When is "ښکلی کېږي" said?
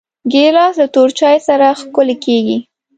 1.81-2.57